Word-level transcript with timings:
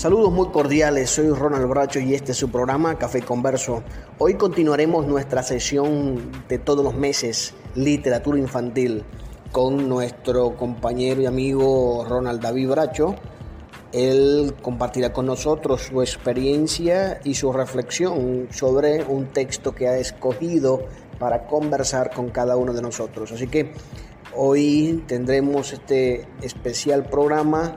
Saludos 0.00 0.32
muy 0.32 0.48
cordiales, 0.48 1.10
soy 1.10 1.28
Ronald 1.28 1.66
Bracho 1.66 2.00
y 2.00 2.14
este 2.14 2.32
es 2.32 2.38
su 2.38 2.50
programa 2.50 2.96
Café 2.96 3.20
Converso. 3.20 3.82
Hoy 4.16 4.32
continuaremos 4.32 5.06
nuestra 5.06 5.42
sesión 5.42 6.32
de 6.48 6.58
todos 6.58 6.82
los 6.82 6.94
meses, 6.94 7.52
literatura 7.74 8.38
infantil, 8.38 9.04
con 9.52 9.90
nuestro 9.90 10.56
compañero 10.56 11.20
y 11.20 11.26
amigo 11.26 12.06
Ronald 12.08 12.40
David 12.40 12.70
Bracho. 12.70 13.14
Él 13.92 14.54
compartirá 14.62 15.12
con 15.12 15.26
nosotros 15.26 15.82
su 15.82 16.00
experiencia 16.00 17.20
y 17.22 17.34
su 17.34 17.52
reflexión 17.52 18.48
sobre 18.50 19.04
un 19.04 19.26
texto 19.26 19.74
que 19.74 19.86
ha 19.86 19.98
escogido 19.98 20.80
para 21.18 21.46
conversar 21.46 22.10
con 22.10 22.30
cada 22.30 22.56
uno 22.56 22.72
de 22.72 22.80
nosotros. 22.80 23.32
Así 23.32 23.48
que 23.48 23.74
hoy 24.34 25.04
tendremos 25.06 25.74
este 25.74 26.26
especial 26.40 27.04
programa 27.04 27.76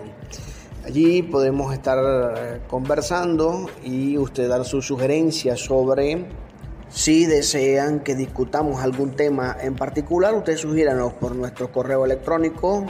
Allí 0.84 1.22
podemos 1.22 1.74
estar 1.74 2.00
eh, 2.00 2.60
conversando 2.68 3.70
y 3.84 4.18
usted 4.18 4.50
dar 4.50 4.66
sus 4.66 4.86
sugerencias 4.88 5.62
sobre 5.62 6.28
si 6.90 7.26
desean 7.26 8.00
que 8.00 8.16
discutamos 8.16 8.82
algún 8.82 9.16
tema 9.16 9.56
en 9.62 9.76
particular, 9.76 10.34
ustedes 10.34 10.62
sugiéranos 10.62 11.14
por 11.14 11.36
nuestro 11.36 11.72
correo 11.72 12.04
electrónico 12.06 12.88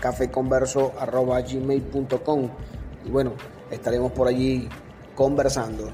cafeconverso.gmail.com 0.00 2.50
y 3.04 3.10
bueno, 3.10 3.32
estaremos 3.70 4.12
por 4.12 4.28
allí 4.28 4.68
conversando. 5.14 5.92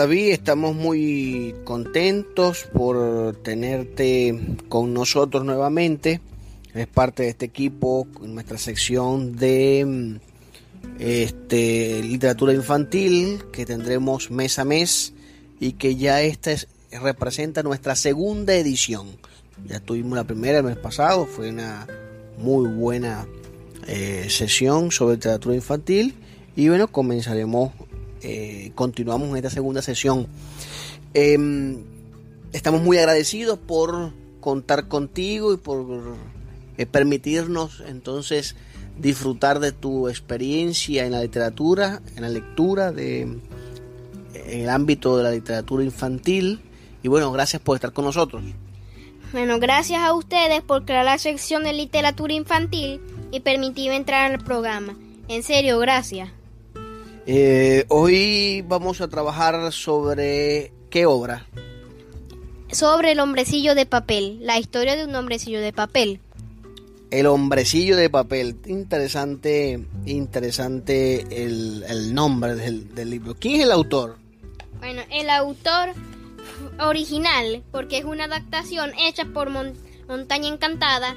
David, 0.00 0.30
estamos 0.30 0.74
muy 0.74 1.54
contentos 1.64 2.66
por 2.72 3.36
tenerte 3.42 4.56
con 4.70 4.94
nosotros 4.94 5.44
nuevamente. 5.44 6.22
Es 6.72 6.86
parte 6.86 7.24
de 7.24 7.28
este 7.28 7.44
equipo, 7.44 8.06
nuestra 8.22 8.56
sección 8.56 9.36
de 9.36 10.18
este, 10.98 12.02
literatura 12.02 12.54
infantil 12.54 13.42
que 13.52 13.66
tendremos 13.66 14.30
mes 14.30 14.58
a 14.58 14.64
mes 14.64 15.12
y 15.60 15.72
que 15.72 15.96
ya 15.96 16.22
esta 16.22 16.52
representa 17.02 17.62
nuestra 17.62 17.94
segunda 17.94 18.54
edición. 18.54 19.06
Ya 19.66 19.80
tuvimos 19.80 20.16
la 20.16 20.24
primera 20.24 20.60
el 20.60 20.64
mes 20.64 20.78
pasado, 20.78 21.26
fue 21.26 21.50
una 21.50 21.86
muy 22.38 22.70
buena 22.70 23.26
eh, 23.86 24.28
sesión 24.30 24.92
sobre 24.92 25.16
literatura 25.16 25.56
infantil 25.56 26.14
y 26.56 26.70
bueno, 26.70 26.88
comenzaremos 26.88 27.72
eh, 28.22 28.72
continuamos 28.74 29.28
en 29.30 29.36
esta 29.36 29.50
segunda 29.50 29.82
sesión. 29.82 30.26
Em, 31.14 31.78
estamos 32.52 32.82
muy 32.82 32.98
agradecidos 32.98 33.58
por 33.58 34.12
contar 34.40 34.88
contigo 34.88 35.52
y 35.52 35.56
por 35.56 36.16
eh, 36.78 36.86
permitirnos 36.86 37.82
entonces 37.86 38.56
disfrutar 38.98 39.60
de 39.60 39.72
tu 39.72 40.08
experiencia 40.08 41.04
en 41.04 41.12
la 41.12 41.22
literatura, 41.22 42.00
en 42.16 42.22
la 42.22 42.28
lectura, 42.28 42.92
de, 42.92 43.22
en 43.22 44.60
el 44.60 44.68
ámbito 44.68 45.16
de 45.16 45.22
la 45.22 45.30
literatura 45.30 45.84
infantil. 45.84 46.60
Y 47.02 47.08
bueno, 47.08 47.32
gracias 47.32 47.62
por 47.62 47.76
estar 47.76 47.92
con 47.92 48.04
nosotros. 48.04 48.42
Bueno, 49.32 49.58
gracias 49.58 50.02
a 50.02 50.12
ustedes 50.12 50.60
por 50.62 50.84
crear 50.84 51.04
la 51.04 51.18
sección 51.18 51.62
de 51.62 51.72
literatura 51.72 52.32
infantil 52.34 53.00
y 53.30 53.40
permitir 53.40 53.92
entrar 53.92 54.32
al 54.32 54.44
programa. 54.44 54.96
En 55.28 55.42
serio, 55.42 55.78
gracias. 55.78 56.30
Eh, 57.32 57.84
hoy 57.90 58.64
vamos 58.66 59.00
a 59.00 59.06
trabajar 59.06 59.70
sobre 59.72 60.72
qué 60.90 61.06
obra. 61.06 61.46
Sobre 62.72 63.12
el 63.12 63.20
hombrecillo 63.20 63.76
de 63.76 63.86
papel, 63.86 64.38
la 64.40 64.58
historia 64.58 64.96
de 64.96 65.04
un 65.04 65.14
hombrecillo 65.14 65.60
de 65.60 65.72
papel. 65.72 66.18
El 67.12 67.26
hombrecillo 67.26 67.96
de 67.96 68.10
papel, 68.10 68.56
interesante, 68.66 69.78
interesante 70.06 71.44
el, 71.44 72.12
nombre 72.12 72.56
del, 72.56 72.92
del, 72.96 73.10
libro. 73.10 73.36
¿Quién 73.38 73.60
es 73.60 73.66
el 73.66 73.70
autor? 73.70 74.16
Bueno, 74.80 75.02
el 75.12 75.30
autor 75.30 75.90
original, 76.80 77.62
porque 77.70 77.98
es 77.98 78.04
una 78.04 78.24
adaptación 78.24 78.90
hecha 78.98 79.24
por 79.26 79.50
Montaña 79.50 80.48
Encantada, 80.48 81.14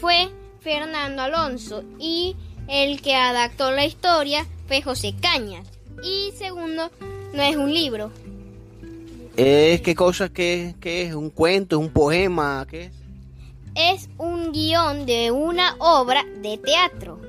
fue 0.00 0.30
Fernando 0.60 1.20
Alonso 1.20 1.84
y 1.98 2.36
el 2.72 3.02
que 3.02 3.14
adaptó 3.14 3.70
la 3.70 3.84
historia 3.84 4.46
fue 4.66 4.80
José 4.80 5.14
Cañas. 5.20 5.68
Y 6.02 6.32
segundo, 6.38 6.90
no 7.34 7.42
es 7.42 7.54
un 7.54 7.72
libro. 7.72 8.10
¿Es 9.36 9.82
qué 9.82 9.94
cosa 9.94 10.30
que, 10.30 10.74
es? 10.82 11.14
¿Un 11.14 11.28
cuento? 11.28 11.78
¿Un 11.78 11.90
poema? 11.90 12.66
¿Qué 12.68 12.84
es? 12.84 12.92
Es 13.74 14.08
un 14.16 14.52
guion 14.52 15.04
de 15.04 15.30
una 15.30 15.76
obra 15.78 16.24
de 16.42 16.56
teatro. 16.56 17.20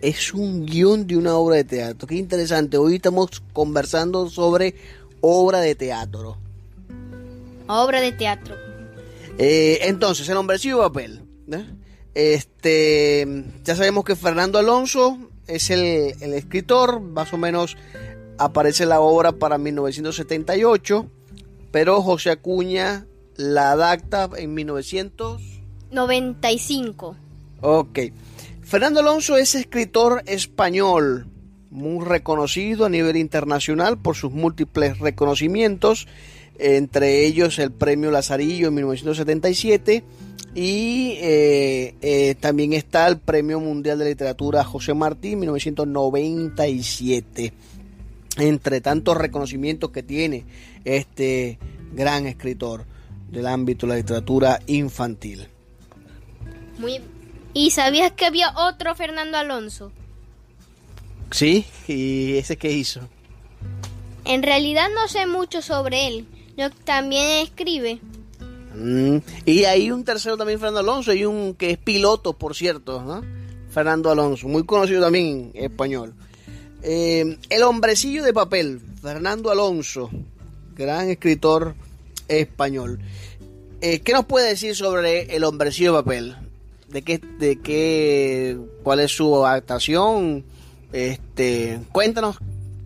Es 0.00 0.32
un 0.32 0.64
guion 0.64 1.06
de 1.06 1.18
una 1.18 1.36
obra 1.36 1.56
de 1.56 1.64
teatro. 1.64 2.08
Qué 2.08 2.14
interesante. 2.14 2.78
Hoy 2.78 2.96
estamos 2.96 3.42
conversando 3.52 4.30
sobre 4.30 4.74
obra 5.20 5.60
de 5.60 5.74
teatro. 5.74 6.38
Obra 7.66 8.00
de 8.00 8.12
teatro. 8.12 8.54
Eh, 9.36 9.80
entonces, 9.82 10.26
el 10.30 10.36
hombrecillo 10.38 10.78
de 10.78 10.82
papel. 10.82 11.22
¿eh? 11.52 11.75
Este, 12.16 13.44
ya 13.62 13.76
sabemos 13.76 14.04
que 14.06 14.16
Fernando 14.16 14.58
Alonso 14.58 15.18
es 15.46 15.68
el, 15.68 16.14
escritor, 16.32 17.02
más 17.02 17.34
o 17.34 17.36
menos 17.36 17.76
aparece 18.38 18.86
la 18.86 19.00
obra 19.00 19.32
para 19.32 19.58
1978, 19.58 21.10
pero 21.70 22.00
José 22.00 22.30
Acuña 22.30 23.04
la 23.36 23.72
adapta 23.72 24.30
en 24.38 24.54
1995. 24.54 27.16
Ok. 27.60 27.98
Fernando 28.62 29.00
Alonso 29.00 29.36
es 29.36 29.54
escritor 29.54 30.22
español, 30.24 31.26
muy 31.68 32.02
reconocido 32.02 32.86
a 32.86 32.88
nivel 32.88 33.18
internacional 33.18 33.98
por 33.98 34.16
sus 34.16 34.32
múltiples 34.32 35.00
reconocimientos, 35.00 36.08
entre 36.58 37.26
ellos 37.26 37.58
el 37.58 37.72
premio 37.72 38.10
Lazarillo 38.10 38.68
en 38.68 38.74
1977 38.74 40.02
y 40.54 41.18
eh, 41.20 41.94
eh, 42.00 42.34
también 42.40 42.72
está 42.72 43.06
el 43.08 43.18
Premio 43.18 43.60
Mundial 43.60 43.98
de 43.98 44.06
Literatura 44.06 44.64
José 44.64 44.94
Martí 44.94 45.36
1997. 45.36 47.52
Entre 48.38 48.80
tantos 48.80 49.16
reconocimientos 49.16 49.90
que 49.90 50.02
tiene 50.02 50.44
este 50.84 51.58
gran 51.92 52.26
escritor 52.26 52.86
del 53.30 53.46
ámbito 53.46 53.86
de 53.86 53.92
la 53.92 53.98
literatura 53.98 54.60
infantil. 54.66 55.46
Muy... 56.78 57.00
¿Y 57.52 57.70
sabías 57.70 58.12
que 58.12 58.26
había 58.26 58.52
otro 58.56 58.94
Fernando 58.94 59.38
Alonso? 59.38 59.92
Sí, 61.30 61.64
¿y 61.88 62.36
ese 62.36 62.56
qué 62.56 62.72
hizo? 62.72 63.00
En 64.24 64.42
realidad 64.42 64.88
no 64.94 65.08
sé 65.08 65.26
mucho 65.26 65.62
sobre 65.62 66.06
él. 66.06 66.26
Yo 66.56 66.70
también 66.70 67.42
escribe. 67.42 67.98
Y 69.44 69.64
hay 69.64 69.90
un 69.90 70.04
tercero 70.04 70.36
también, 70.36 70.58
Fernando 70.58 70.80
Alonso, 70.80 71.10
hay 71.10 71.24
un 71.24 71.54
que 71.54 71.70
es 71.70 71.78
piloto, 71.78 72.34
por 72.34 72.54
cierto, 72.54 73.02
¿no? 73.02 73.22
Fernando 73.70 74.10
Alonso, 74.10 74.48
muy 74.48 74.64
conocido 74.64 75.02
también 75.02 75.50
español. 75.54 76.14
Eh, 76.82 77.38
el 77.48 77.62
hombrecillo 77.62 78.22
de 78.22 78.32
papel, 78.32 78.80
Fernando 79.02 79.50
Alonso, 79.50 80.10
gran 80.76 81.10
escritor 81.10 81.74
español. 82.28 83.00
Eh, 83.80 84.00
¿Qué 84.00 84.12
nos 84.12 84.24
puede 84.26 84.48
decir 84.48 84.74
sobre 84.74 85.34
el 85.34 85.44
hombrecillo 85.44 85.92
de 85.92 86.02
papel? 86.02 86.36
¿De 86.88 87.02
qué, 87.02 87.18
de 87.18 87.60
qué, 87.60 88.58
cuál 88.82 89.00
es 89.00 89.12
su 89.12 89.44
adaptación? 89.44 90.44
Este, 90.92 91.80
cuéntanos 91.92 92.38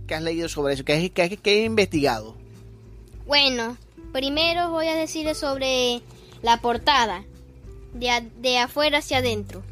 qué 0.07 0.15
has 0.15 0.23
leído 0.23 0.49
sobre 0.49 0.75
eso, 0.75 0.85
qué, 0.85 1.11
qué, 1.11 1.37
qué 1.37 1.61
has 1.61 1.67
investigado. 1.67 2.35
Bueno, 3.27 3.77
Primero 4.13 4.71
voy 4.71 4.89
a 4.89 4.95
decirles 4.95 5.39
sobre 5.39 6.03
la 6.43 6.61
portada, 6.61 7.25
de, 7.93 8.59
afuera 8.59 8.99
hacia 8.99 9.19
adentro. 9.19 9.63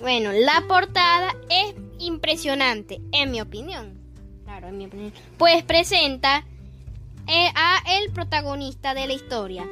Bueno, 0.00 0.32
la 0.32 0.64
portada 0.68 1.34
es 1.48 1.74
impresionante, 1.98 3.00
en 3.12 3.30
mi 3.30 3.40
opinión. 3.40 3.98
Claro, 4.44 4.68
en 4.68 4.78
mi 4.78 4.86
opinión. 4.86 5.12
Pues 5.38 5.62
presenta 5.62 6.44
eh, 7.26 7.50
a 7.54 7.82
el 7.98 8.12
protagonista 8.12 8.94
de 8.94 9.06
la 9.06 9.12
historia. 9.14 9.66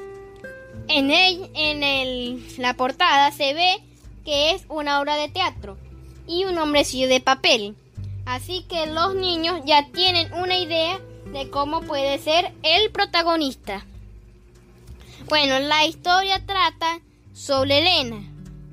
En, 0.89 1.11
el, 1.11 1.51
en 1.55 1.83
el, 1.83 2.45
la 2.59 2.75
portada 2.75 3.31
se 3.31 3.55
ve 3.55 3.75
que 4.25 4.53
es 4.53 4.65
una 4.69 5.01
obra 5.01 5.17
de 5.17 5.29
teatro 5.29 5.77
y 6.27 6.45
un 6.45 6.59
hombrecillo 6.59 7.09
de 7.09 7.21
papel. 7.21 7.77
Así 8.25 8.65
que 8.69 8.87
los 8.87 9.15
niños 9.15 9.61
ya 9.65 9.89
tienen 9.89 10.33
una 10.35 10.59
idea 10.59 11.01
de 11.33 11.51
cómo 11.51 11.81
puede 11.83 12.19
ser 12.19 12.53
el 12.63 12.91
protagonista. 12.91 13.85
Bueno, 15.29 15.59
la 15.61 15.87
historia 15.87 16.45
trata 16.45 17.01
sobre 17.33 17.79
Elena, 17.79 18.23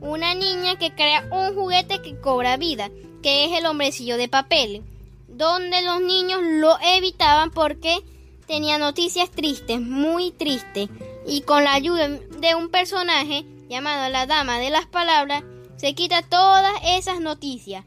una 0.01 0.33
niña 0.33 0.77
que 0.77 0.93
crea 0.93 1.27
un 1.31 1.55
juguete 1.55 2.01
que 2.01 2.19
cobra 2.19 2.57
vida, 2.57 2.89
que 3.21 3.45
es 3.45 3.57
el 3.57 3.65
hombrecillo 3.65 4.17
de 4.17 4.27
papel, 4.27 4.83
donde 5.27 5.81
los 5.81 6.01
niños 6.01 6.41
lo 6.43 6.77
evitaban 6.81 7.51
porque 7.51 7.99
tenía 8.47 8.77
noticias 8.77 9.29
tristes, 9.29 9.79
muy 9.79 10.31
tristes, 10.31 10.89
y 11.25 11.41
con 11.41 11.63
la 11.63 11.73
ayuda 11.73 12.07
de 12.09 12.55
un 12.55 12.69
personaje 12.69 13.45
llamado 13.69 14.09
la 14.09 14.25
Dama 14.25 14.59
de 14.59 14.71
las 14.71 14.87
Palabras, 14.87 15.43
se 15.77 15.93
quita 15.93 16.23
todas 16.23 16.73
esas 16.83 17.21
noticias. 17.21 17.85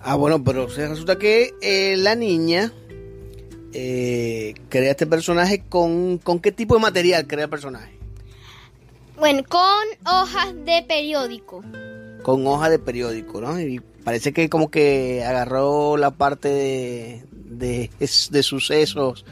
Ah, 0.00 0.14
bueno, 0.14 0.42
pero 0.42 0.66
resulta 0.66 1.18
que 1.18 1.54
eh, 1.60 1.96
la 1.98 2.14
niña 2.14 2.72
eh, 3.72 4.54
crea 4.68 4.90
este 4.90 5.06
personaje 5.06 5.62
con, 5.68 6.18
con 6.18 6.40
qué 6.40 6.52
tipo 6.52 6.74
de 6.74 6.80
material 6.80 7.26
crea 7.26 7.44
el 7.44 7.50
personaje. 7.50 7.98
Bueno, 9.18 9.42
con 9.48 9.62
hojas 10.06 10.54
de 10.64 10.84
periódico. 10.86 11.62
Con 12.22 12.46
hojas 12.46 12.70
de 12.70 12.78
periódico, 12.78 13.40
¿no? 13.40 13.60
Y 13.60 13.80
parece 14.04 14.32
que 14.32 14.48
como 14.48 14.70
que 14.70 15.24
agarró 15.24 15.96
la 15.96 16.12
parte 16.12 16.48
de, 16.48 17.24
de, 17.32 17.90
de 18.30 18.42
sucesos 18.42 19.24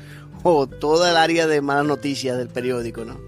o 0.43 0.67
toda 0.67 1.11
el 1.11 1.17
área 1.17 1.47
de 1.47 1.61
malas 1.61 1.87
noticias 1.87 2.37
del 2.37 2.49
periódico, 2.49 3.05
¿no? 3.05 3.19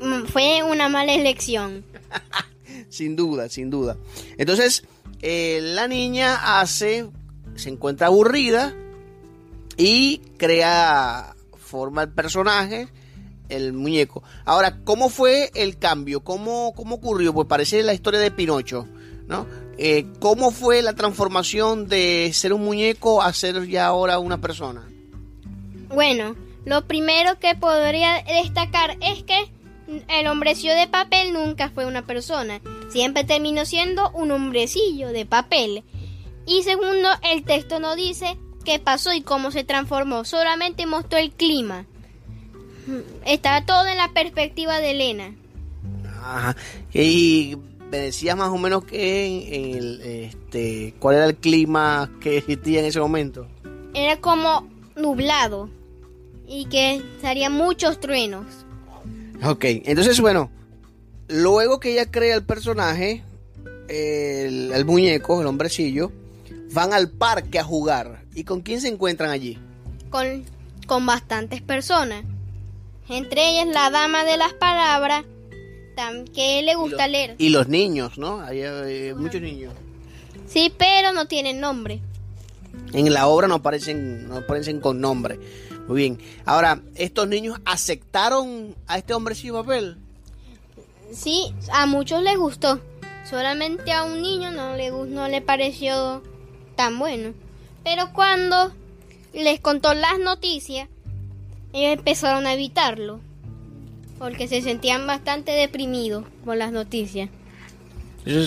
Mm, 0.00 0.26
fue 0.26 0.62
una 0.62 0.88
mala 0.88 1.14
elección. 1.14 1.84
sin 2.88 3.16
duda, 3.16 3.48
sin 3.48 3.70
duda. 3.70 3.96
Entonces, 4.38 4.84
eh, 5.22 5.60
la 5.62 5.88
niña 5.88 6.60
hace, 6.60 7.08
se 7.56 7.68
encuentra 7.68 8.08
aburrida 8.08 8.74
y 9.80 10.18
crea, 10.36 11.34
forma 11.56 12.02
el 12.02 12.12
personaje, 12.12 12.88
el 13.48 13.72
muñeco. 13.72 14.22
Ahora, 14.44 14.80
¿cómo 14.84 15.08
fue 15.08 15.50
el 15.54 15.78
cambio? 15.78 16.20
¿Cómo, 16.20 16.74
cómo 16.76 16.96
ocurrió? 16.96 17.32
Pues 17.32 17.48
parece 17.48 17.82
la 17.82 17.94
historia 17.94 18.20
de 18.20 18.30
Pinocho, 18.30 18.86
¿no? 19.26 19.46
Eh, 19.78 20.06
¿Cómo 20.18 20.50
fue 20.50 20.82
la 20.82 20.92
transformación 20.92 21.88
de 21.88 22.30
ser 22.34 22.52
un 22.52 22.62
muñeco 22.62 23.22
a 23.22 23.32
ser 23.32 23.66
ya 23.68 23.86
ahora 23.86 24.18
una 24.18 24.38
persona? 24.38 24.86
Bueno, 25.88 26.36
lo 26.66 26.86
primero 26.86 27.38
que 27.38 27.54
podría 27.54 28.22
destacar 28.22 28.98
es 29.00 29.22
que 29.22 29.50
el 30.08 30.26
hombrecillo 30.26 30.74
de 30.74 30.88
papel 30.88 31.32
nunca 31.32 31.70
fue 31.70 31.86
una 31.86 32.06
persona, 32.06 32.60
siempre 32.90 33.24
terminó 33.24 33.64
siendo 33.64 34.10
un 34.10 34.30
hombrecillo 34.30 35.08
de 35.08 35.24
papel. 35.24 35.84
Y 36.46 36.64
segundo, 36.64 37.08
el 37.22 37.44
texto 37.44 37.80
no 37.80 37.96
dice 37.96 38.36
qué 38.64 38.78
pasó 38.78 39.12
y 39.12 39.22
cómo 39.22 39.50
se 39.50 39.64
transformó, 39.64 40.24
solamente 40.24 40.86
mostró 40.86 41.18
el 41.18 41.30
clima. 41.30 41.86
Estaba 43.24 43.64
todo 43.64 43.86
en 43.86 43.96
la 43.96 44.12
perspectiva 44.12 44.80
de 44.80 44.90
Elena. 44.90 45.34
Ajá. 46.22 46.56
Y 46.92 47.56
me 47.90 47.98
decías 47.98 48.36
más 48.36 48.48
o 48.48 48.58
menos 48.58 48.84
que 48.84 49.76
el, 49.76 50.00
este, 50.00 50.94
cuál 50.98 51.16
era 51.16 51.26
el 51.26 51.36
clima 51.36 52.10
que 52.20 52.38
existía 52.38 52.80
en 52.80 52.86
ese 52.86 53.00
momento. 53.00 53.46
Era 53.94 54.20
como 54.20 54.68
nublado 54.96 55.68
y 56.46 56.66
que 56.66 57.02
salían 57.20 57.52
muchos 57.52 58.00
truenos. 58.00 58.44
Ok, 59.42 59.64
entonces 59.64 60.20
bueno, 60.20 60.50
luego 61.28 61.80
que 61.80 61.92
ella 61.92 62.10
crea 62.10 62.36
el 62.36 62.44
personaje, 62.44 63.24
el, 63.88 64.72
el, 64.72 64.84
muñeco, 64.84 65.40
el 65.40 65.46
hombrecillo, 65.46 66.12
van 66.72 66.92
al 66.92 67.10
parque 67.10 67.58
a 67.58 67.64
jugar. 67.64 68.22
¿Y 68.40 68.44
con 68.44 68.62
quién 68.62 68.80
se 68.80 68.88
encuentran 68.88 69.28
allí? 69.28 69.58
Con, 70.08 70.46
con 70.86 71.04
bastantes 71.04 71.60
personas. 71.60 72.24
Entre 73.06 73.50
ellas 73.50 73.66
la 73.66 73.90
dama 73.90 74.24
de 74.24 74.38
las 74.38 74.54
palabras, 74.54 75.26
que 76.34 76.62
le 76.62 76.74
gusta 76.74 77.06
leer. 77.06 77.34
Y 77.36 77.50
los 77.50 77.68
niños, 77.68 78.16
¿no? 78.16 78.40
Hay, 78.40 78.62
hay 78.62 79.12
muchos 79.12 79.42
niños. 79.42 79.74
Sí, 80.46 80.72
pero 80.78 81.12
no 81.12 81.26
tienen 81.26 81.60
nombre. 81.60 82.00
En 82.94 83.12
la 83.12 83.26
obra 83.26 83.46
no 83.46 83.56
aparecen, 83.56 84.26
no 84.26 84.38
aparecen 84.38 84.80
con 84.80 85.02
nombre. 85.02 85.38
Muy 85.86 85.98
bien. 85.98 86.18
Ahora, 86.46 86.80
¿estos 86.94 87.28
niños 87.28 87.60
aceptaron 87.66 88.74
a 88.86 88.96
este 88.96 89.12
hombre 89.12 89.34
sin 89.34 89.52
papel? 89.52 89.98
Sí, 91.12 91.52
a 91.70 91.84
muchos 91.84 92.22
les 92.22 92.38
gustó. 92.38 92.80
Solamente 93.28 93.92
a 93.92 94.04
un 94.04 94.22
niño 94.22 94.50
no 94.50 94.76
le, 94.76 94.90
no 94.90 95.28
le 95.28 95.42
pareció 95.42 96.22
tan 96.74 96.98
bueno. 96.98 97.34
Pero 97.84 98.12
cuando 98.12 98.72
les 99.32 99.60
contó 99.60 99.94
las 99.94 100.18
noticias, 100.18 100.88
ellos 101.72 101.98
empezaron 101.98 102.46
a 102.46 102.54
evitarlo. 102.54 103.20
Porque 104.18 104.48
se 104.48 104.60
sentían 104.60 105.06
bastante 105.06 105.52
deprimidos 105.52 106.24
por 106.44 106.56
las 106.56 106.72
noticias. 106.72 107.30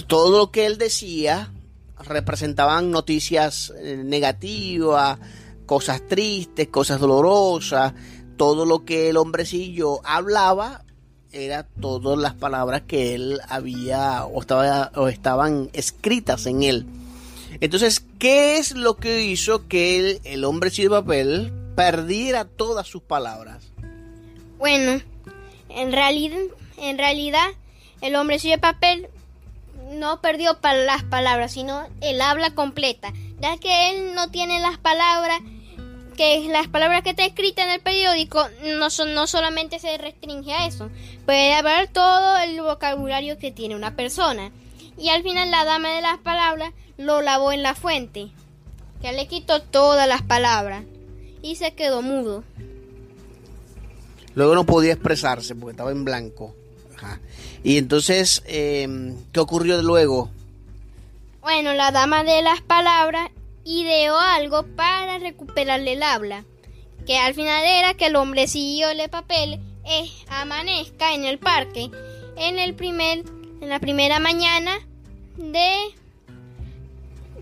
Todo 0.07 0.37
lo 0.37 0.51
que 0.51 0.67
él 0.67 0.77
decía 0.77 1.51
representaban 1.97 2.91
noticias 2.91 3.73
eh, 3.77 4.01
negativas, 4.03 5.17
cosas 5.65 6.05
tristes, 6.07 6.67
cosas 6.67 6.99
dolorosas, 6.99 7.93
todo 8.37 8.65
lo 8.65 8.85
que 8.85 9.09
el 9.09 9.17
hombrecillo 9.17 10.05
hablaba 10.05 10.83
era 11.31 11.63
todas 11.63 12.17
las 12.19 12.35
palabras 12.35 12.83
que 12.83 13.15
él 13.15 13.39
había 13.47 14.25
o, 14.25 14.41
estaba, 14.41 14.91
o 14.95 15.07
estaban 15.07 15.69
escritas 15.73 16.45
en 16.45 16.63
él. 16.63 16.85
Entonces, 17.61 18.03
¿qué 18.19 18.57
es 18.57 18.71
lo 18.71 18.97
que 18.97 19.23
hizo 19.23 19.67
que 19.67 19.99
el, 19.99 20.21
el 20.23 20.43
hombrecillo 20.43 20.89
de 20.89 21.01
papel 21.01 21.53
perdiera 21.75 22.45
todas 22.45 22.87
sus 22.87 23.01
palabras? 23.01 23.71
Bueno, 24.57 25.01
en 25.69 25.91
realidad, 25.91 26.39
en 26.77 26.97
realidad 26.97 27.47
el 28.01 28.15
hombrecillo 28.15 28.55
de 28.55 28.61
papel 28.61 29.07
no 29.91 30.21
perdió 30.21 30.57
las 30.61 31.03
palabras, 31.03 31.51
sino 31.53 31.85
el 32.01 32.21
habla 32.21 32.53
completa, 32.55 33.13
ya 33.39 33.57
que 33.57 33.89
él 33.89 34.15
no 34.15 34.29
tiene 34.29 34.59
las 34.59 34.77
palabras 34.77 35.39
que 36.13 36.47
las 36.49 36.67
palabras 36.67 37.01
que 37.01 37.09
está 37.09 37.25
escrita 37.25 37.63
en 37.63 37.71
el 37.71 37.81
periódico 37.81 38.47
no 38.77 38.91
son 38.91 39.15
no 39.15 39.25
solamente 39.25 39.79
se 39.79 39.97
restringe 39.97 40.53
a 40.53 40.67
eso, 40.67 40.91
puede 41.25 41.53
hablar 41.53 41.87
todo 41.87 42.37
el 42.37 42.61
vocabulario 42.61 43.39
que 43.39 43.51
tiene 43.51 43.75
una 43.75 43.95
persona. 43.95 44.51
Y 44.97 45.09
al 45.09 45.23
final 45.23 45.51
la 45.51 45.65
dama 45.65 45.89
de 45.89 46.01
las 46.01 46.17
palabras 46.19 46.73
lo 46.97 47.21
lavó 47.21 47.51
en 47.51 47.63
la 47.63 47.75
fuente, 47.75 48.29
que 49.01 49.11
le 49.11 49.27
quitó 49.27 49.61
todas 49.61 50.07
las 50.07 50.21
palabras 50.21 50.83
y 51.41 51.55
se 51.55 51.73
quedó 51.73 52.01
mudo. 52.01 52.43
Luego 54.35 54.55
no 54.55 54.65
podía 54.65 54.93
expresarse 54.93 55.55
porque 55.55 55.71
estaba 55.71 55.91
en 55.91 56.05
blanco. 56.05 56.55
Ajá. 56.95 57.19
Y 57.63 57.77
entonces, 57.77 58.43
eh, 58.45 59.13
¿qué 59.31 59.39
ocurrió 59.39 59.81
luego? 59.81 60.29
Bueno, 61.41 61.73
la 61.73 61.91
dama 61.91 62.23
de 62.23 62.41
las 62.41 62.61
palabras 62.61 63.29
ideó 63.65 64.17
algo 64.17 64.63
para 64.75 65.19
recuperarle 65.19 65.93
el 65.93 66.03
habla, 66.03 66.45
que 67.05 67.17
al 67.17 67.33
final 67.33 67.63
era 67.65 67.93
que 67.93 68.07
el 68.07 68.15
hombrecillo 68.15 68.89
de 68.95 69.09
papel 69.09 69.59
eh, 69.85 70.09
amanezca 70.29 71.13
en 71.13 71.25
el 71.25 71.39
parque 71.39 71.91
en 72.37 72.59
el 72.59 72.73
primer 72.73 73.23
en 73.63 73.69
la 73.69 73.79
primera 73.79 74.19
mañana 74.19 74.73
de 75.37 75.71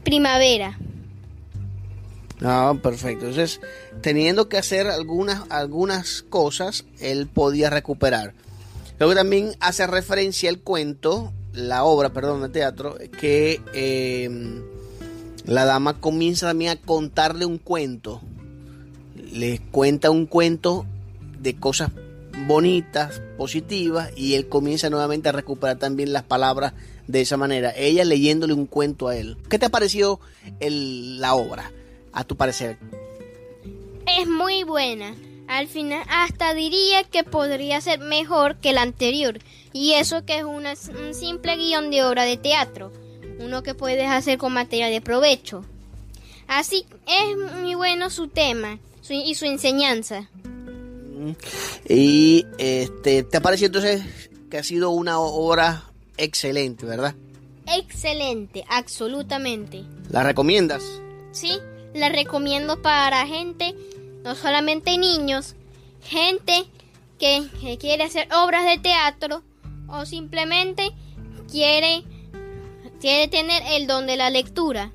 primavera. 0.04 0.78
Ah, 2.44 2.76
perfecto. 2.82 3.26
Entonces, 3.26 3.60
teniendo 4.02 4.48
que 4.48 4.58
hacer 4.58 4.88
algunas, 4.88 5.44
algunas 5.50 6.22
cosas, 6.22 6.86
él 7.00 7.28
podía 7.28 7.72
recuperar. 7.72 8.34
Luego 9.00 9.16
también 9.16 9.56
hace 9.60 9.88
referencia 9.88 10.50
el 10.52 10.60
cuento, 10.60 11.34
la 11.54 11.84
obra, 11.84 12.10
perdón, 12.14 12.44
de 12.44 12.50
teatro, 12.50 12.98
que 13.20 13.60
eh, 13.74 14.30
la 15.46 15.66
dama 15.66 16.00
comienza 16.00 16.48
también 16.48 16.72
a 16.72 16.76
contarle 16.76 17.46
un 17.46 17.58
cuento. 17.58 18.22
Le 19.34 19.60
cuenta 19.72 20.12
un 20.12 20.28
cuento 20.28 20.86
de 21.40 21.56
cosas 21.56 21.90
bonitas, 22.48 23.22
positivas, 23.38 24.12
y 24.16 24.36
él 24.36 24.48
comienza 24.48 24.90
nuevamente 24.90 25.30
a 25.30 25.32
recuperar 25.32 25.78
también 25.78 26.14
las 26.14 26.24
palabras 26.24 26.74
de 27.08 27.22
esa 27.22 27.38
manera. 27.38 27.74
Ella 27.76 28.06
leyéndole 28.06 28.54
un 28.54 28.66
cuento 28.66 29.08
a 29.08 29.16
él. 29.16 29.38
¿Qué 29.50 29.60
te 29.60 29.66
ha 29.66 29.70
parecido 29.70 30.20
el, 30.60 31.20
la 31.20 31.36
obra, 31.36 31.72
a 32.14 32.24
tu 32.24 32.36
parecer? 32.36 32.78
Es 34.20 34.28
muy 34.28 34.64
buena. 34.64 35.16
Al 35.48 35.68
final 35.68 36.04
hasta 36.10 36.54
diría 36.54 37.04
que 37.04 37.24
podría 37.24 37.82
ser 37.82 38.00
mejor 38.00 38.56
que 38.58 38.74
la 38.74 38.82
anterior. 38.82 39.40
Y 39.74 39.94
eso 39.94 40.26
que 40.26 40.38
es 40.38 40.44
una, 40.44 40.74
un 41.06 41.14
simple 41.14 41.56
guion 41.58 41.92
de 41.92 42.04
obra 42.04 42.24
de 42.24 42.38
teatro 42.38 42.92
uno 43.42 43.64
que 43.64 43.74
puedes 43.74 44.10
hacer 44.10 44.38
con 44.38 44.54
material 44.54 44.92
de 44.92 45.02
provecho. 45.02 45.66
Así 46.48 46.86
es 47.08 47.56
muy 47.62 47.76
bueno 47.76 48.10
su 48.10 48.28
tema 48.28 48.80
y 49.10 49.36
su 49.36 49.46
enseñanza. 49.46 50.30
Y 51.88 52.46
este, 52.58 53.24
¿te 53.24 53.42
parece 53.42 53.66
entonces 53.66 54.04
que 54.50 54.58
ha 54.58 54.64
sido 54.64 54.90
una 54.90 55.20
obra 55.20 55.84
excelente, 56.18 56.86
verdad? 56.86 57.16
Excelente, 57.68 58.66
absolutamente. 58.68 59.84
¿La 60.10 60.24
recomiendas? 60.24 60.84
Sí, 61.32 61.60
la 61.94 62.10
recomiendo 62.10 62.82
para 62.82 63.26
gente, 63.26 63.76
no 64.24 64.36
solamente 64.36 64.98
niños, 64.98 65.56
gente 66.04 66.66
que, 67.20 67.48
que 67.62 67.78
quiere 67.78 68.04
hacer 68.04 68.28
obras 68.34 68.66
de 68.66 68.80
teatro 68.80 69.44
o 69.88 70.06
simplemente 70.06 70.92
quiere, 71.50 72.04
quiere 73.00 73.28
tener 73.28 73.64
el 73.72 73.88
don 73.88 74.08
de 74.08 74.18
la 74.18 74.30
lectura. 74.30 74.92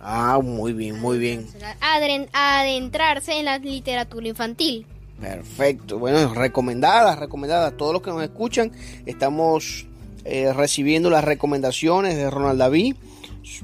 Ah, 0.00 0.38
muy 0.42 0.72
bien, 0.72 1.00
muy 1.00 1.18
bien. 1.18 1.48
Adentrarse 1.80 3.38
en 3.38 3.46
la 3.46 3.58
literatura 3.58 4.28
infantil. 4.28 4.86
Perfecto. 5.20 5.98
Bueno, 5.98 6.34
recomendadas, 6.34 7.18
recomendadas. 7.18 7.76
Todos 7.76 7.92
los 7.92 8.02
que 8.02 8.10
nos 8.10 8.22
escuchan, 8.22 8.72
estamos 9.06 9.86
eh, 10.24 10.52
recibiendo 10.52 11.10
las 11.10 11.24
recomendaciones 11.24 12.16
de 12.16 12.30
Ronald 12.30 12.58
David 12.58 12.96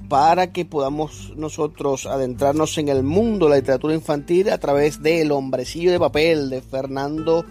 para 0.09 0.53
que 0.53 0.65
podamos 0.65 1.33
nosotros 1.37 2.07
adentrarnos 2.07 2.79
en 2.79 2.89
el 2.89 3.03
mundo 3.03 3.47
de 3.47 3.51
la 3.51 3.57
literatura 3.57 3.95
infantil 3.95 4.49
a 4.51 4.59
través 4.59 5.03
de 5.03 5.23
El 5.23 5.33
hombrecillo 5.33 5.91
de 5.91 5.99
papel 5.99 6.51
de 6.51 6.63
Fernando 6.63 7.45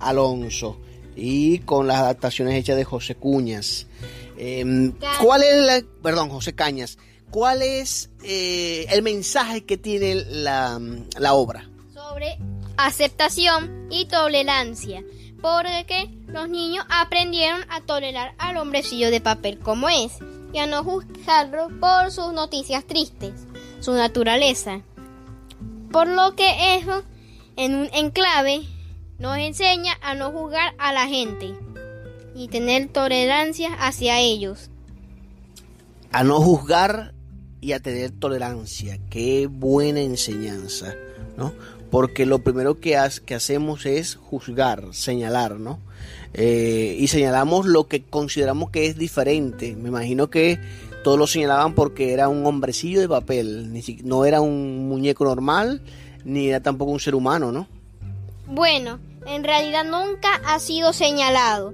Alonso 0.00 0.78
y 1.14 1.60
con 1.60 1.86
las 1.86 1.98
adaptaciones 1.98 2.54
hechas 2.54 2.76
de 2.76 2.84
José 2.84 3.14
Cuñas. 3.14 3.86
Em, 4.36 4.92
¿Cuál 5.22 5.44
es 5.44 5.56
la, 5.64 5.82
perdón, 6.02 6.28
José 6.28 6.54
Cañas? 6.54 6.98
¿Cuál 7.30 7.62
es 7.62 8.10
eh, 8.22 8.86
el 8.90 9.02
mensaje 9.02 9.64
que 9.64 9.78
tiene 9.78 10.14
la, 10.14 10.78
la 11.18 11.34
obra? 11.34 11.70
sobre 11.94 12.38
aceptación 12.76 13.86
y 13.90 14.06
tolerancia, 14.06 15.02
porque 15.40 16.10
los 16.26 16.48
niños 16.48 16.84
aprendieron 16.88 17.60
a 17.68 17.80
tolerar 17.80 18.34
al 18.38 18.56
hombrecillo 18.56 19.10
de 19.10 19.20
papel 19.20 19.58
como 19.58 19.88
es 19.88 20.12
y 20.52 20.58
a 20.58 20.66
no 20.66 20.82
juzgarlo 20.84 21.68
por 21.80 22.10
sus 22.10 22.32
noticias 22.32 22.84
tristes, 22.86 23.32
su 23.80 23.92
naturaleza. 23.92 24.80
Por 25.92 26.08
lo 26.08 26.34
que 26.34 26.76
eso, 26.76 27.04
en 27.56 27.74
un 27.74 27.88
enclave, 27.92 28.62
nos 29.18 29.36
enseña 29.38 29.94
a 30.02 30.14
no 30.14 30.30
juzgar 30.30 30.74
a 30.78 30.92
la 30.92 31.06
gente 31.06 31.54
y 32.34 32.48
tener 32.48 32.88
tolerancia 32.88 33.72
hacia 33.74 34.20
ellos. 34.20 34.70
a 36.12 36.24
no 36.24 36.40
juzgar 36.40 37.14
y 37.60 37.72
a 37.72 37.80
tener 37.80 38.10
tolerancia. 38.10 38.98
Qué 39.10 39.48
buena 39.48 40.00
enseñanza, 40.00 40.94
¿no? 41.36 41.52
Porque 41.90 42.26
lo 42.26 42.40
primero 42.40 42.80
que, 42.80 42.96
ha- 42.96 43.10
que 43.24 43.34
hacemos 43.34 43.86
es 43.86 44.16
juzgar, 44.16 44.84
señalar, 44.92 45.58
¿no? 45.60 45.78
Eh, 46.34 46.96
y 46.98 47.08
señalamos 47.08 47.66
lo 47.66 47.86
que 47.88 48.02
consideramos 48.02 48.70
que 48.70 48.86
es 48.86 48.96
diferente. 48.98 49.74
Me 49.76 49.88
imagino 49.88 50.28
que 50.28 50.58
todos 51.04 51.18
lo 51.18 51.26
señalaban 51.26 51.74
porque 51.74 52.12
era 52.12 52.28
un 52.28 52.44
hombrecillo 52.44 53.00
de 53.00 53.08
papel, 53.08 53.72
ni 53.72 53.82
si- 53.82 54.00
no 54.02 54.24
era 54.24 54.40
un 54.40 54.88
muñeco 54.88 55.24
normal, 55.24 55.80
ni 56.24 56.48
era 56.48 56.60
tampoco 56.60 56.90
un 56.90 57.00
ser 57.00 57.14
humano, 57.14 57.52
¿no? 57.52 57.68
Bueno, 58.48 58.98
en 59.26 59.44
realidad 59.44 59.84
nunca 59.84 60.28
ha 60.44 60.58
sido 60.58 60.92
señalado. 60.92 61.72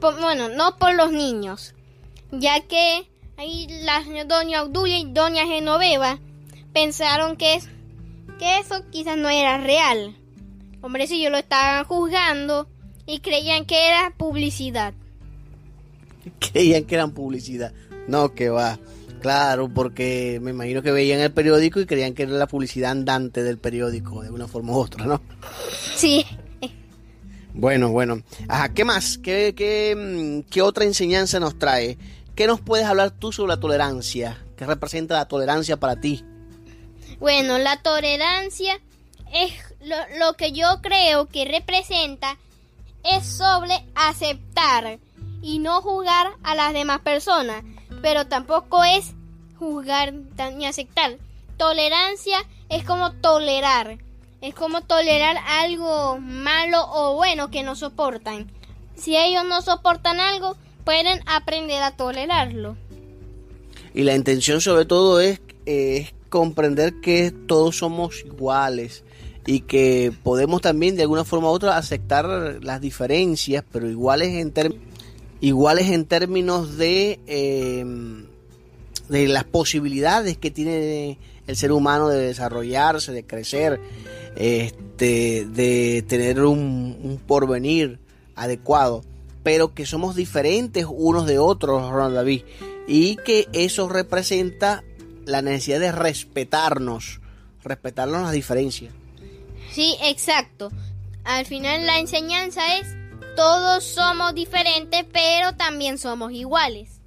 Bueno, 0.00 0.48
no 0.48 0.76
por 0.78 0.94
los 0.94 1.12
niños, 1.12 1.74
ya 2.30 2.60
que 2.60 3.08
ahí 3.36 3.66
la 3.82 4.02
doña 4.26 4.62
Obdulia 4.62 4.98
y 4.98 5.12
doña 5.12 5.44
Genoveva 5.46 6.18
pensaron 6.72 7.36
que, 7.36 7.54
es, 7.56 7.68
que 8.38 8.58
eso 8.58 8.84
quizás 8.90 9.16
no 9.16 9.28
era 9.28 9.58
real. 9.58 10.16
Hombre, 10.82 11.06
si 11.06 11.22
yo 11.22 11.30
lo 11.30 11.38
estaban 11.38 11.84
juzgando 11.84 12.68
y 13.06 13.20
creían 13.20 13.64
que 13.64 13.88
era 13.88 14.12
publicidad. 14.16 14.94
Creían 16.52 16.84
que 16.84 16.94
eran 16.94 17.12
publicidad. 17.12 17.72
No, 18.08 18.34
que 18.34 18.48
va. 18.48 18.78
Claro, 19.20 19.68
porque 19.68 20.38
me 20.42 20.50
imagino 20.50 20.82
que 20.82 20.92
veían 20.92 21.20
el 21.20 21.32
periódico 21.32 21.80
y 21.80 21.86
creían 21.86 22.14
que 22.14 22.24
era 22.24 22.32
la 22.32 22.46
publicidad 22.46 22.92
andante 22.92 23.42
del 23.42 23.58
periódico, 23.58 24.22
de 24.22 24.30
una 24.30 24.46
forma 24.46 24.72
u 24.72 24.76
otra, 24.76 25.06
¿no? 25.06 25.20
Sí, 25.96 26.24
Bueno, 27.54 27.90
bueno. 27.90 28.22
Ajá, 28.48 28.68
¿qué 28.74 28.84
más? 28.84 29.18
¿Qué, 29.18 29.54
qué, 29.56 29.96
mm, 29.96 30.50
qué 30.50 30.62
otra 30.62 30.84
enseñanza 30.84 31.40
nos 31.40 31.58
trae? 31.58 31.96
¿Qué 32.34 32.46
nos 32.46 32.60
puedes 32.60 32.86
hablar 32.86 33.12
tú 33.12 33.32
sobre 33.32 33.48
la 33.48 33.60
tolerancia? 33.60 34.38
¿Qué 34.56 34.66
representa 34.66 35.14
la 35.14 35.26
tolerancia 35.26 35.78
para 35.78 35.96
ti? 35.96 36.22
Bueno, 37.18 37.58
la 37.58 37.76
tolerancia 37.82 38.78
es 39.32 39.52
lo, 40.18 40.34
que 40.34 40.52
yo 40.52 40.66
creo 40.82 41.26
que 41.26 41.44
representa 41.44 42.36
es 43.04 43.26
sobre 43.26 43.84
aceptar 43.94 44.98
y 45.42 45.58
no 45.58 45.80
juzgar 45.80 46.32
a 46.42 46.54
las 46.54 46.72
demás 46.72 47.00
personas, 47.00 47.62
pero 48.02 48.26
tampoco 48.26 48.82
es 48.84 49.14
juzgar 49.58 50.12
ni 50.54 50.66
aceptar. 50.66 51.16
Tolerancia 51.56 52.38
es 52.68 52.84
como 52.84 53.12
tolerar, 53.12 53.98
es 54.40 54.54
como 54.54 54.82
tolerar 54.82 55.36
algo 55.46 56.18
malo 56.18 56.84
o 56.88 57.14
bueno 57.14 57.50
que 57.50 57.62
no 57.62 57.76
soportan. 57.76 58.50
Si 58.96 59.16
ellos 59.16 59.44
no 59.46 59.62
soportan 59.62 60.20
algo, 60.20 60.56
pueden 60.84 61.20
aprender 61.26 61.82
a 61.82 61.96
tolerarlo. 61.96 62.76
Y 63.94 64.02
la 64.02 64.14
intención 64.14 64.60
sobre 64.60 64.84
todo 64.84 65.20
es 65.20 65.40
comprender 66.28 67.00
que 67.00 67.30
todos 67.30 67.78
somos 67.78 68.24
iguales 68.24 69.04
y 69.46 69.60
que 69.60 70.12
podemos 70.22 70.60
también 70.60 70.96
de 70.96 71.02
alguna 71.02 71.24
forma 71.24 71.48
u 71.48 71.52
otra 71.52 71.76
aceptar 71.76 72.58
las 72.62 72.80
diferencias, 72.80 73.64
pero 73.70 73.88
iguales 73.88 74.34
en, 74.34 74.52
iguales 75.40 75.90
en 75.90 76.04
términos 76.04 76.76
de, 76.76 77.20
eh, 77.26 77.84
de 79.08 79.28
las 79.28 79.44
posibilidades 79.44 80.36
que 80.36 80.50
tiene 80.50 81.18
el 81.46 81.56
ser 81.56 81.70
humano 81.70 82.08
de 82.08 82.26
desarrollarse, 82.26 83.12
de 83.12 83.24
crecer, 83.24 83.80
este, 84.34 85.46
de 85.46 86.04
tener 86.08 86.42
un, 86.42 86.98
un 87.02 87.18
porvenir 87.18 88.00
adecuado, 88.34 89.04
pero 89.44 89.74
que 89.74 89.86
somos 89.86 90.16
diferentes 90.16 90.86
unos 90.88 91.26
de 91.26 91.38
otros, 91.38 91.88
Ronald 91.90 92.16
David, 92.16 92.42
y 92.88 93.16
que 93.16 93.48
eso 93.52 93.88
representa 93.88 94.82
la 95.26 95.42
necesidad 95.42 95.80
de 95.80 95.92
respetarnos, 95.92 97.20
respetarnos 97.62 98.22
las 98.22 98.32
diferencias. 98.32 98.94
Sí, 99.72 99.96
exacto. 100.02 100.70
Al 101.24 101.44
final 101.44 101.84
la 101.84 101.98
enseñanza 101.98 102.78
es 102.78 102.86
todos 103.36 103.84
somos 103.84 104.34
diferentes, 104.34 105.04
pero 105.12 105.54
también 105.56 105.98
somos 105.98 106.32
iguales. 106.32 107.00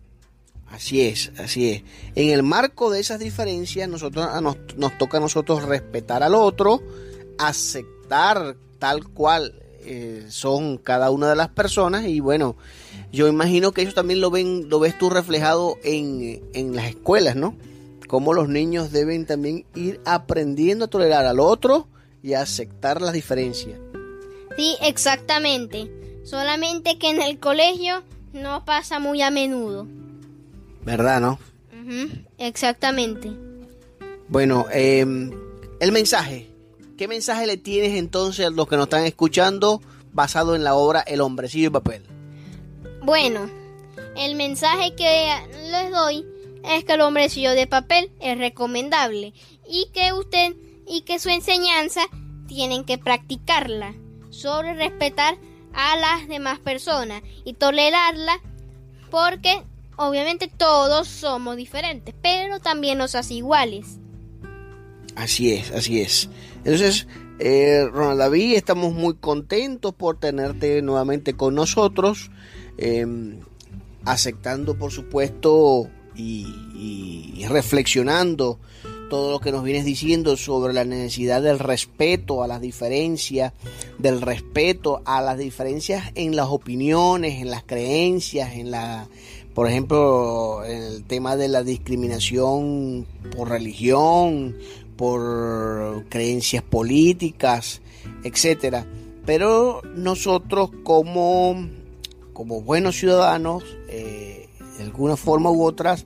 Así 0.68 1.02
es, 1.02 1.32
así 1.40 1.72
es. 1.72 1.84
En 2.14 2.30
el 2.30 2.44
marco 2.44 2.92
de 2.92 3.00
esas 3.00 3.20
diferencias, 3.20 3.90
nosotros 3.90 4.28
nos 4.78 4.98
toca 5.00 5.18
a 5.18 5.22
nosotros 5.22 5.64
respetar 5.64 6.22
al 6.22 6.36
otro, 6.36 6.84
aceptar 7.40 8.56
tal 8.78 9.08
cual 9.08 9.56
eh, 9.82 10.28
son 10.30 10.78
cada 10.78 11.10
una 11.10 11.30
de 11.30 11.36
las 11.36 11.50
personas 11.50 12.06
y 12.06 12.20
bueno, 12.20 12.56
yo 13.12 13.28
imagino 13.28 13.72
que 13.72 13.82
eso 13.82 13.94
también 13.94 14.22
lo 14.22 14.30
ven, 14.30 14.70
lo 14.70 14.80
ves 14.80 14.96
tú 14.98 15.10
reflejado 15.10 15.78
en, 15.84 16.44
en 16.54 16.76
las 16.76 16.90
escuelas, 16.90 17.36
¿no? 17.36 17.56
Cómo 18.10 18.34
los 18.34 18.50
niños 18.50 18.92
deben 18.92 19.28
también 19.28 19.68
ir 19.76 20.02
aprendiendo 20.04 20.86
a 20.86 20.88
tolerar 20.88 21.28
al 21.28 21.40
otro 21.40 21.88
y 22.24 22.34
a 22.34 22.42
aceptar 22.42 23.04
las 23.04 23.14
diferencias. 23.14 23.80
Sí, 24.58 24.76
exactamente. 24.82 25.92
Solamente 26.24 26.98
que 26.98 27.12
en 27.12 27.22
el 27.22 27.40
colegio 27.40 28.02
no 28.34 28.66
pasa 28.66 28.98
muy 28.98 29.22
a 29.22 29.30
menudo. 29.30 29.86
¿Verdad, 30.84 31.22
no? 31.22 31.38
Exactamente. 32.40 33.32
Bueno, 34.28 34.66
eh, 34.74 35.06
el 35.80 35.92
mensaje. 35.92 36.50
¿Qué 36.98 37.08
mensaje 37.08 37.46
le 37.46 37.58
tienes 37.58 37.96
entonces 37.96 38.48
a 38.48 38.50
los 38.50 38.68
que 38.68 38.76
nos 38.76 38.86
están 38.86 39.06
escuchando 39.06 39.84
basado 40.14 40.56
en 40.56 40.64
la 40.64 40.74
obra 40.74 41.02
El 41.02 41.22
hombrecillo 41.22 41.66
de 41.66 41.72
papel? 41.74 42.04
Bueno, 43.04 43.48
el 44.18 44.34
mensaje 44.34 44.96
que 44.96 45.30
les 45.70 45.92
doy 45.92 46.26
es 46.70 46.86
que 46.86 46.94
el 46.94 47.02
hombrecillo 47.02 47.52
de 47.52 47.68
papel 47.68 48.12
es 48.20 48.38
recomendable 48.38 49.34
y 49.68 49.90
que 49.92 50.14
usted 50.14 50.56
y 50.88 51.02
que 51.02 51.20
su 51.20 51.30
enseñanza 51.30 52.02
tienen 52.48 52.84
que 52.84 52.98
practicarla 52.98 53.96
sobre 54.30 54.76
respetar 54.76 55.38
a 55.74 55.96
las 55.98 56.28
demás 56.28 56.60
personas 56.60 57.22
y 57.44 57.54
tolerarla 57.54 58.40
porque 59.10 59.64
obviamente 59.98 60.48
todos 60.48 61.08
somos 61.08 61.58
diferentes, 61.58 62.14
pero 62.22 62.60
también 62.60 63.00
nos 63.00 63.16
hace 63.16 63.36
iguales. 63.36 63.98
Así 65.16 65.54
es, 65.54 65.72
así 65.72 66.02
es. 66.02 66.30
Entonces, 66.58 67.08
eh, 67.40 67.86
Ronald 67.92 68.20
David, 68.20 68.56
estamos 68.56 68.94
muy 68.94 69.16
contentos 69.16 69.94
por 69.94 70.20
tenerte 70.20 70.82
nuevamente 70.82 71.34
con 71.34 71.56
nosotros, 71.56 72.30
eh, 72.78 73.06
aceptando, 74.06 74.78
por 74.78 74.92
supuesto, 74.92 75.90
y, 76.20 77.46
reflexionando 77.48 78.60
todo 79.10 79.32
lo 79.32 79.40
que 79.40 79.52
nos 79.52 79.64
vienes 79.64 79.86
diciendo 79.86 80.38
sobre 80.38 80.72
la 80.72 80.86
necesidad 80.86 81.42
del 81.42 81.58
respeto 81.58 82.44
a 82.44 82.48
las 82.48 82.62
diferencias, 82.62 83.54
del 83.98 84.22
respeto 84.22 85.02
a 85.04 85.22
las 85.22 85.38
diferencias 85.38 86.12
en 86.14 86.36
las 86.36 86.48
opiniones, 86.50 87.42
en 87.42 87.50
las 87.50 87.64
creencias, 87.64 88.54
en 88.54 88.70
la, 88.70 89.08
por 89.56 89.68
ejemplo, 89.68 90.64
en 90.64 90.84
el 90.84 91.04
tema 91.06 91.36
de 91.38 91.48
la 91.48 91.64
discriminación 91.64 93.08
por 93.36 93.50
religión, 93.50 94.56
por 94.96 96.06
creencias 96.10 96.62
políticas, 96.62 97.82
etcétera. 98.24 98.86
Pero 99.26 99.82
nosotros 99.96 100.70
como, 100.84 101.68
como 102.34 102.62
buenos 102.62 102.96
ciudadanos, 102.96 103.64
eh, 103.88 104.39
de 104.80 104.86
alguna 104.86 105.18
forma 105.18 105.52
u 105.52 105.64
otras, 105.64 106.06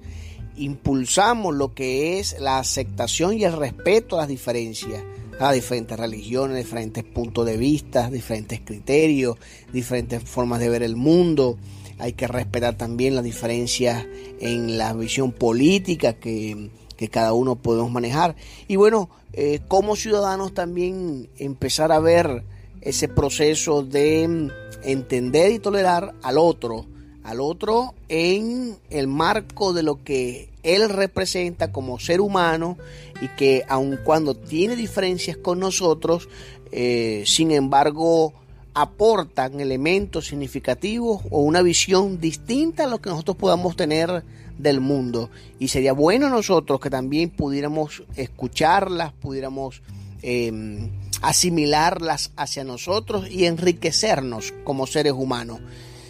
impulsamos 0.58 1.53
lo 1.53 1.75
que 1.75 2.20
es 2.20 2.39
la 2.39 2.58
aceptación 2.58 3.38
y 3.38 3.44
el 3.44 3.53
respeto 3.53 4.15
a 4.15 4.22
las 4.22 4.27
diferencias, 4.27 5.03
a 5.39 5.51
diferentes 5.51 5.98
religiones, 5.98 6.58
diferentes 6.58 7.03
puntos 7.03 7.46
de 7.46 7.58
vista, 7.58 8.10
diferentes 8.10 8.62
criterios, 8.62 9.38
diferentes 9.72 10.24
formas 10.24 10.60
de 10.60 10.70
ver 10.70 10.82
el 10.82 10.96
mundo. 10.96 11.58
Hay 12.00 12.13
que 12.13 12.27
respetar 12.27 12.75
también 12.75 13.15
las 13.15 13.24
diferencias 13.24 14.06
en 14.39 14.80
la 14.80 14.94
visión 14.94 15.32
política 15.32 16.13
que, 16.13 16.70
cada 17.12 17.34
uno 17.34 17.58
podemos 17.58 17.92
manejar. 17.92 18.38
Y 18.70 18.77
bueno, 18.77 19.10
eh, 19.34 19.60
como 19.68 19.98
ciudadanos 19.98 20.53
también 20.53 21.27
empezar 21.38 21.92
a 21.92 22.00
ver 22.00 22.46
ese 22.80 23.10
proceso 23.10 23.84
de 23.84 24.50
entender 24.86 25.51
y 25.51 25.60
tolerar 25.60 26.15
al 26.24 26.38
otro, 26.38 26.86
al 27.24 27.39
otro 27.39 27.94
en 28.10 28.77
el 28.89 29.08
marco 29.08 29.74
de 29.74 29.84
lo 29.84 30.03
que 30.03 30.50
él 30.63 30.89
representa 30.89 31.72
como 31.72 32.00
ser 32.00 32.22
humano 32.22 32.77
y 33.22 33.27
que 33.30 33.63
aun 33.68 34.00
cuando 34.03 34.36
tiene 34.36 34.75
diferencias 34.75 35.38
con 35.38 35.60
nosotros, 35.60 36.27
eh, 36.72 37.24
sin 37.25 37.51
embargo 37.51 38.34
aportan 38.74 39.60
elementos 39.60 40.27
significativos 40.27 41.22
o 41.30 41.42
una 41.42 41.62
visión 41.62 42.20
distinta 42.20 42.86
a 42.86 42.88
lo 42.88 43.01
que 43.01 43.10
nosotros 43.10 43.38
podamos 43.38 43.75
tener 43.75 44.24
del 44.58 44.82
mundo. 44.82 45.30
Y 45.60 45.68
sería 45.68 45.94
bueno 45.94 46.30
nosotros 46.30 46.80
que 46.80 46.89
también 46.89 47.30
pudiéramos 47.30 48.03
escucharlas, 48.15 49.13
pudiéramos 49.13 49.82
em, 50.22 50.89
asimilarlas 51.22 52.32
hacia 52.36 52.63
nosotros 52.63 53.30
y 53.30 53.46
enriquecernos 53.46 54.53
como 54.63 54.88
seres 54.88 55.13
humanos. 55.13 55.60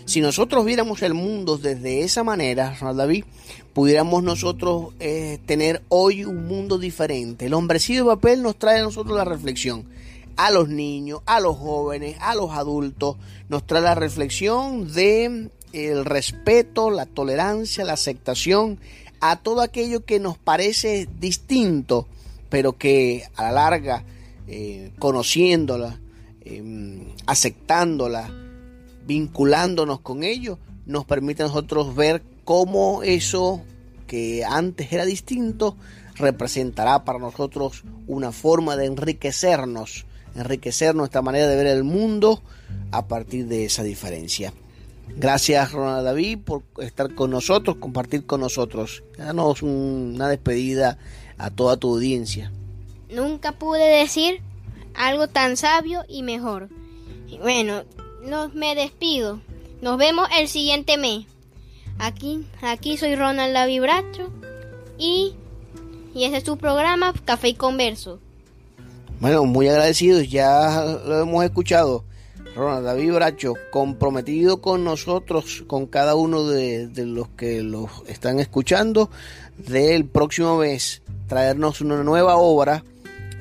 Si 0.05 0.19
nosotros 0.21 0.65
viéramos 0.65 1.01
el 1.01 1.13
mundo 1.13 1.57
desde 1.57 2.01
esa 2.01 2.23
manera, 2.23 2.77
David, 2.95 3.23
pudiéramos 3.73 4.21
nosotros 4.21 4.93
eh, 4.99 5.39
tener 5.45 5.81
hoy 5.89 6.25
un 6.25 6.47
mundo 6.47 6.77
diferente. 6.77 7.45
El 7.45 7.53
hombrecillo 7.53 8.03
de 8.03 8.15
papel 8.15 8.41
nos 8.43 8.57
trae 8.57 8.79
a 8.79 8.83
nosotros 8.83 9.15
la 9.15 9.25
reflexión. 9.25 9.85
A 10.35 10.51
los 10.51 10.67
niños, 10.67 11.21
a 11.25 11.39
los 11.39 11.57
jóvenes, 11.57 12.17
a 12.19 12.35
los 12.35 12.51
adultos, 12.51 13.17
nos 13.49 13.65
trae 13.65 13.81
la 13.81 13.95
reflexión 13.95 14.91
de 14.91 15.49
el 15.73 16.05
respeto, 16.05 16.91
la 16.91 17.05
tolerancia, 17.05 17.85
la 17.85 17.93
aceptación 17.93 18.79
a 19.19 19.37
todo 19.37 19.61
aquello 19.61 20.03
que 20.05 20.19
nos 20.19 20.37
parece 20.37 21.07
distinto, 21.19 22.07
pero 22.49 22.77
que 22.77 23.23
a 23.35 23.43
la 23.43 23.51
larga, 23.53 24.03
eh, 24.47 24.91
conociéndola, 24.99 25.99
em, 26.43 27.05
aceptándola, 27.25 28.29
vinculándonos 29.05 29.99
con 30.01 30.23
ello, 30.23 30.59
nos 30.85 31.05
permite 31.05 31.43
a 31.43 31.47
nosotros 31.47 31.95
ver 31.95 32.21
cómo 32.43 33.03
eso 33.03 33.61
que 34.07 34.43
antes 34.45 34.91
era 34.91 35.05
distinto 35.05 35.77
representará 36.15 37.03
para 37.03 37.19
nosotros 37.19 37.83
una 38.07 38.31
forma 38.31 38.75
de 38.75 38.85
enriquecernos, 38.85 40.05
enriquecer 40.35 40.93
nuestra 40.95 41.21
manera 41.21 41.47
de 41.47 41.55
ver 41.55 41.67
el 41.67 41.83
mundo 41.83 42.41
a 42.91 43.07
partir 43.07 43.47
de 43.47 43.65
esa 43.65 43.83
diferencia. 43.83 44.53
Gracias 45.15 45.71
Ronald 45.71 46.05
David 46.05 46.39
por 46.39 46.63
estar 46.79 47.13
con 47.13 47.31
nosotros, 47.31 47.77
compartir 47.77 48.25
con 48.25 48.41
nosotros. 48.41 49.03
Danos 49.17 49.61
una 49.61 50.27
despedida 50.27 50.97
a 51.37 51.49
toda 51.49 51.77
tu 51.77 51.93
audiencia. 51.93 52.51
Nunca 53.09 53.51
pude 53.53 53.99
decir 53.99 54.41
algo 54.95 55.27
tan 55.27 55.57
sabio 55.57 56.03
y 56.07 56.23
mejor. 56.23 56.69
Bueno, 57.41 57.83
nos 58.25 58.53
me 58.53 58.75
despido. 58.75 59.39
Nos 59.81 59.97
vemos 59.97 60.27
el 60.37 60.47
siguiente 60.47 60.97
mes. 60.97 61.25
Aquí, 61.99 62.45
aquí 62.61 62.97
soy 62.97 63.15
Ronald 63.15 63.53
David 63.53 63.81
Bracho 63.81 64.31
y, 64.97 65.33
y 66.15 66.23
este 66.23 66.37
es 66.37 66.43
su 66.43 66.57
programa 66.57 67.13
Café 67.25 67.49
y 67.49 67.53
Converso. 67.53 68.19
Bueno, 69.19 69.45
muy 69.45 69.67
agradecidos, 69.67 70.27
ya 70.29 70.99
lo 71.05 71.21
hemos 71.21 71.43
escuchado. 71.45 72.03
Ronald 72.55 72.85
David 72.85 73.13
Bracho, 73.13 73.53
comprometido 73.71 74.61
con 74.61 74.83
nosotros, 74.83 75.63
con 75.67 75.85
cada 75.85 76.15
uno 76.15 76.47
de, 76.47 76.87
de 76.87 77.05
los 77.05 77.29
que 77.29 77.61
los 77.63 77.89
están 78.07 78.39
escuchando, 78.39 79.09
del 79.57 80.05
próximo 80.05 80.57
mes 80.57 81.01
traernos 81.27 81.81
una 81.81 82.03
nueva 82.03 82.37
obra 82.37 82.83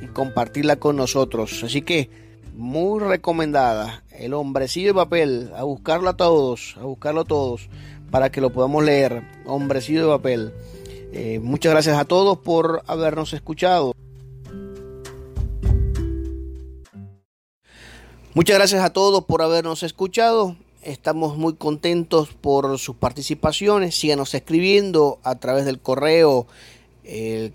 y 0.02 0.06
compartirla 0.06 0.76
con 0.76 0.96
nosotros. 0.96 1.62
Así 1.62 1.82
que 1.82 2.21
muy 2.54 3.00
recomendada, 3.00 4.04
El 4.10 4.34
hombrecillo 4.34 4.88
de 4.88 4.94
papel, 4.94 5.50
a 5.56 5.64
buscarlo 5.64 6.10
a 6.10 6.16
todos, 6.16 6.76
a 6.78 6.84
buscarlo 6.84 7.22
a 7.22 7.24
todos 7.24 7.68
para 8.10 8.30
que 8.30 8.40
lo 8.40 8.50
podamos 8.50 8.84
leer, 8.84 9.22
Hombrecillo 9.46 10.02
de 10.02 10.16
papel. 10.16 10.52
Eh, 11.12 11.40
muchas 11.42 11.72
gracias 11.72 11.98
a 11.98 12.04
todos 12.04 12.38
por 12.38 12.82
habernos 12.86 13.32
escuchado. 13.32 13.92
Muchas 18.34 18.56
gracias 18.56 18.82
a 18.82 18.90
todos 18.90 19.24
por 19.24 19.42
habernos 19.42 19.82
escuchado. 19.82 20.56
Estamos 20.82 21.36
muy 21.36 21.54
contentos 21.54 22.30
por 22.30 22.78
sus 22.78 22.96
participaciones. 22.96 23.94
Síganos 23.94 24.34
escribiendo 24.34 25.18
a 25.22 25.34
través 25.34 25.66
del 25.66 25.80
correo 25.80 26.46
el 27.04 27.52